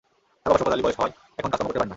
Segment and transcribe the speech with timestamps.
[0.43, 1.89] তাঁর বাবা শওকত আলী বয়স হওয়ায় এখন কাজকর্ম করতে পারেন না।